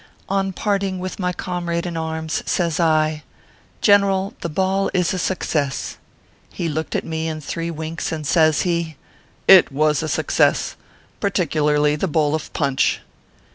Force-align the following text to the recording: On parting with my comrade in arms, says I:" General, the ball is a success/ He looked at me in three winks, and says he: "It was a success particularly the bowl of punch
On 0.27 0.51
parting 0.51 0.97
with 0.97 1.19
my 1.19 1.31
comrade 1.31 1.85
in 1.85 1.95
arms, 1.95 2.41
says 2.47 2.79
I:" 2.79 3.21
General, 3.81 4.33
the 4.41 4.49
ball 4.49 4.89
is 4.95 5.13
a 5.13 5.19
success/ 5.19 5.97
He 6.51 6.67
looked 6.67 6.95
at 6.95 7.05
me 7.05 7.27
in 7.27 7.39
three 7.39 7.69
winks, 7.69 8.11
and 8.11 8.25
says 8.25 8.61
he: 8.63 8.95
"It 9.47 9.71
was 9.71 10.01
a 10.01 10.09
success 10.09 10.75
particularly 11.19 11.95
the 11.95 12.07
bowl 12.07 12.33
of 12.33 12.51
punch 12.51 12.99